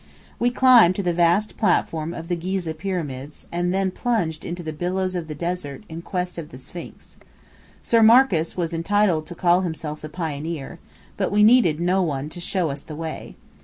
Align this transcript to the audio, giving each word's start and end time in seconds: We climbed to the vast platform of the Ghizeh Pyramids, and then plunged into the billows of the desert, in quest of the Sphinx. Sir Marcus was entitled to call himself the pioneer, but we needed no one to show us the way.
We 0.39 0.49
climbed 0.49 0.95
to 0.95 1.03
the 1.03 1.13
vast 1.13 1.57
platform 1.57 2.11
of 2.11 2.27
the 2.27 2.35
Ghizeh 2.35 2.75
Pyramids, 2.75 3.45
and 3.51 3.71
then 3.71 3.91
plunged 3.91 4.43
into 4.43 4.63
the 4.63 4.73
billows 4.73 5.13
of 5.13 5.27
the 5.27 5.35
desert, 5.35 5.83
in 5.87 6.01
quest 6.01 6.39
of 6.39 6.49
the 6.49 6.57
Sphinx. 6.57 7.17
Sir 7.83 8.01
Marcus 8.01 8.57
was 8.57 8.73
entitled 8.73 9.27
to 9.27 9.35
call 9.35 9.61
himself 9.61 10.01
the 10.01 10.09
pioneer, 10.09 10.79
but 11.17 11.31
we 11.31 11.43
needed 11.43 11.79
no 11.79 12.01
one 12.01 12.29
to 12.29 12.39
show 12.41 12.71
us 12.71 12.81
the 12.81 12.95
way. 12.95 13.35